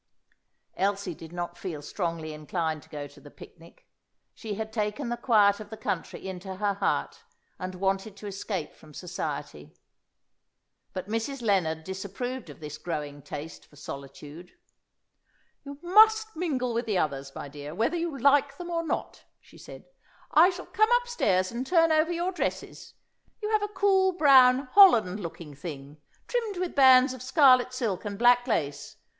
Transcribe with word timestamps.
Elsie 0.77 1.13
did 1.13 1.31
not 1.31 1.59
feel 1.59 1.79
strongly 1.83 2.33
inclined 2.33 2.81
to 2.81 2.89
go 2.89 3.05
to 3.05 3.19
the 3.21 3.29
picnic. 3.29 3.85
She 4.33 4.55
had 4.55 4.73
taken 4.73 5.09
the 5.09 5.15
quiet 5.15 5.59
of 5.59 5.69
the 5.69 5.77
country 5.77 6.27
into 6.27 6.55
her 6.55 6.73
heart, 6.73 7.19
and 7.59 7.75
wanted 7.75 8.17
to 8.17 8.25
escape 8.25 8.73
from 8.73 8.95
society. 8.95 9.75
But 10.91 11.07
Mrs. 11.07 11.43
Lennard 11.43 11.83
disapproved 11.83 12.49
of 12.49 12.61
this 12.61 12.79
growing 12.79 13.21
taste 13.21 13.67
for 13.67 13.75
solitude. 13.75 14.53
"You 15.63 15.77
must 15.83 16.35
mingle 16.35 16.73
with 16.73 16.87
the 16.87 16.97
others, 16.97 17.31
my 17.35 17.47
dear, 17.47 17.75
whether 17.75 17.95
you 17.95 18.17
like 18.17 18.57
them 18.57 18.71
or 18.71 18.83
not," 18.83 19.25
she 19.39 19.59
said. 19.59 19.85
"I 20.31 20.49
shall 20.49 20.65
come 20.65 20.89
upstairs 20.99 21.51
and 21.51 21.63
turn 21.67 21.91
over 21.91 22.11
your 22.11 22.31
dresses. 22.31 22.95
You 23.39 23.51
have 23.51 23.61
a 23.61 23.67
cool, 23.67 24.13
brown 24.13 24.61
holland 24.73 25.19
looking 25.19 25.53
thing, 25.53 26.01
trimmed 26.27 26.57
with 26.57 26.73
bands 26.73 27.13
of 27.13 27.21
scarlet 27.21 27.71
silk 27.71 28.03
and 28.03 28.17
black 28.17 28.47
lace. 28.47 28.95